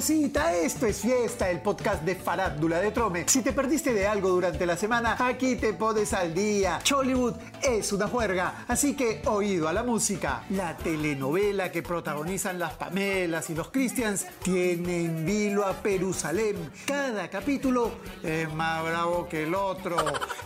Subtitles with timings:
[0.00, 3.24] esto es fiesta, el podcast de Farándula de Trome.
[3.28, 6.78] Si te perdiste de algo durante la semana, aquí te pones al día.
[6.82, 10.44] Chollywood es una juerga, así que oído a la música.
[10.50, 16.70] La telenovela que protagonizan las Pamelas y los Christians tiene en vilo a Jerusalén.
[16.86, 17.92] Cada capítulo
[18.22, 19.96] es más bravo que el otro.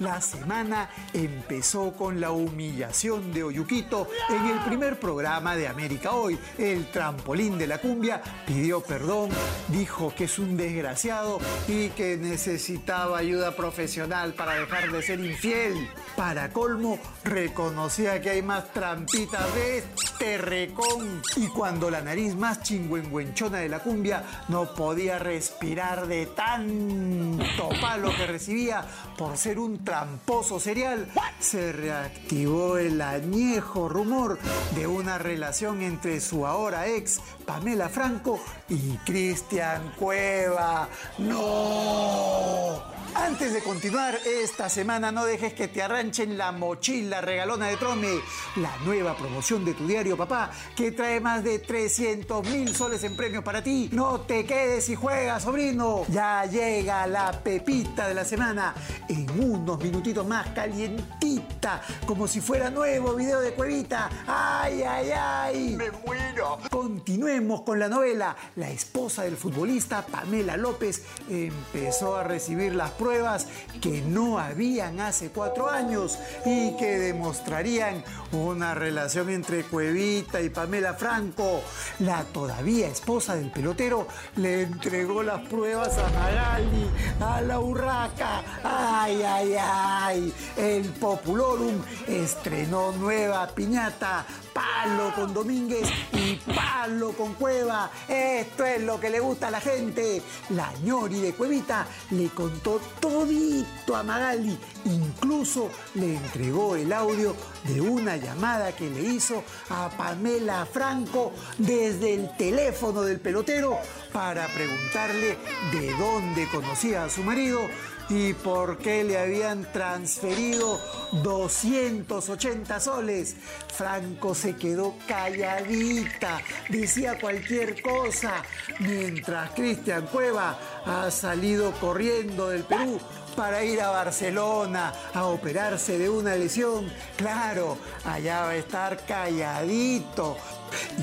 [0.00, 6.38] La semana empezó con la humillación de Oyuquito en el primer programa de América Hoy.
[6.56, 9.30] El trampolín de la cumbia pidió perdón,
[9.68, 15.90] dijo que es un desgraciado y que necesitaba ayuda profesional para dejar de ser infiel.
[16.16, 19.78] Para colmo, reconocía que hay más trampitas de
[20.18, 21.22] este recón.
[21.36, 28.10] Y cuando la nariz más chingüengüenchona de la cumbia no podía respirar de tanto palo
[28.16, 28.84] que recibía
[29.16, 31.08] por ser un tramposo serial,
[31.38, 34.40] se reactivó el añejo rumor
[34.74, 40.88] de una relación entre su ahora ex Pamela Franco y Cristian Cueva.
[41.18, 42.98] ¡No!
[43.14, 48.20] Antes de continuar esta semana, no dejes que te arranchen la mochila regalona de Trome,
[48.56, 53.16] la nueva promoción de tu diario papá, que trae más de 300 mil soles en
[53.16, 53.88] premios para ti.
[53.92, 56.04] No te quedes y juega, sobrino.
[56.08, 58.74] Ya llega la pepita de la semana
[59.08, 64.08] en unos minutitos más calientita, como si fuera nuevo video de Cuevita.
[64.26, 65.76] ¡Ay, ay, ay!
[65.76, 66.58] ¡Me muero!
[66.70, 68.36] Continuemos con la novela.
[68.56, 73.46] La esposa del futbolista Pamela López empezó a recibir las pruebas
[73.80, 80.94] que no habían hace cuatro años y que demostrarían una relación entre Cuevita y Pamela
[80.94, 81.62] Franco.
[82.00, 86.88] La todavía esposa del pelotero le entregó las pruebas a Magali,
[87.20, 88.42] a la Urraca.
[88.62, 90.34] ¡Ay, ay, ay!
[90.56, 94.24] El Populorum estrenó nueva piñata
[94.58, 97.90] palo con Domínguez y palo con Cueva.
[98.08, 100.20] Esto es lo que le gusta a la gente.
[100.50, 104.58] La ñori de Cuevita le contó todito a Magali.
[104.86, 112.14] Incluso le entregó el audio de una llamada que le hizo a Pamela Franco desde
[112.14, 113.78] el teléfono del pelotero
[114.12, 115.38] para preguntarle
[115.70, 117.60] de dónde conocía a su marido
[118.08, 120.80] y por qué le habían transferido
[121.22, 123.36] 280 soles.
[123.74, 128.42] Franco se quedó calladita, decía cualquier cosa,
[128.80, 132.98] mientras Cristian Cueva ha salido corriendo del Perú
[133.38, 136.90] para ir a Barcelona a operarse de una lesión.
[137.16, 140.36] Claro, allá va a estar calladito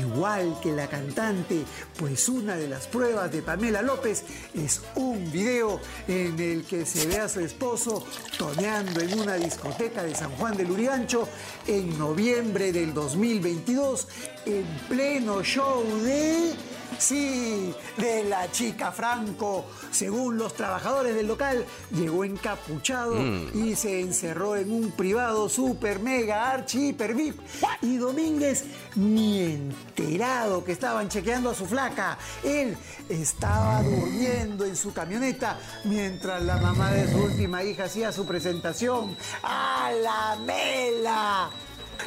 [0.00, 1.64] igual que la cantante,
[1.98, 4.22] pues una de las pruebas de Pamela López
[4.54, 8.06] es un video en el que se ve a su esposo
[8.38, 11.28] toneando en una discoteca de San Juan del Urigancho
[11.66, 14.06] en noviembre del 2022
[14.46, 16.54] en pleno show de
[16.98, 19.64] Sí, de la chica Franco.
[19.90, 23.50] Según los trabajadores del local, llegó encapuchado Mm.
[23.68, 27.40] y se encerró en un privado super mega archi hiper VIP.
[27.82, 28.64] Y Domínguez
[28.96, 32.18] ni enterado que estaban chequeando a su flaca.
[32.42, 32.76] Él
[33.08, 39.16] estaba durmiendo en su camioneta mientras la mamá de su última hija hacía su presentación.
[39.42, 41.50] ¡A la mela!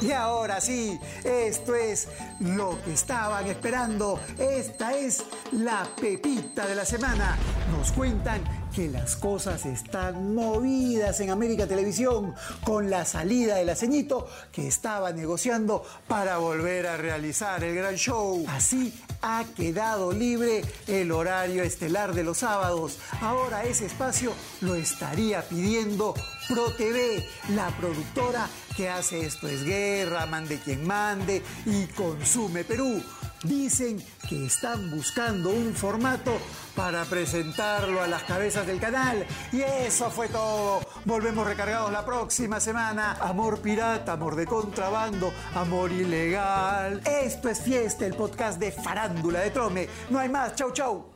[0.00, 2.08] Y ahora sí, esto es
[2.40, 4.18] lo que estaban esperando.
[4.38, 5.22] Esta es
[5.52, 7.36] la pepita de la semana.
[7.76, 8.42] Nos cuentan
[8.74, 15.12] que las cosas están movidas en América Televisión con la salida del aceñito que estaba
[15.12, 18.44] negociando para volver a realizar el gran show.
[18.48, 22.98] Así ha quedado libre el horario estelar de los sábados.
[23.20, 26.14] Ahora ese espacio lo estaría pidiendo
[26.48, 33.02] Pro TV, la productora que hace esto es guerra, mande quien mande y consume Perú.
[33.44, 36.32] Dicen que están buscando un formato
[36.76, 39.26] para presentarlo a las cabezas del canal.
[39.52, 40.80] Y eso fue todo.
[41.04, 43.16] Volvemos recargados la próxima semana.
[43.20, 47.00] Amor pirata, amor de contrabando, amor ilegal.
[47.04, 49.88] Esto es Fiesta, el podcast de Farándula de Trome.
[50.10, 50.54] No hay más.
[50.54, 51.11] Chau, chau.